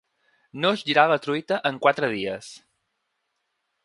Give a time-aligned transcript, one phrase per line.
[0.61, 2.49] No es girar la truita en quatre dies.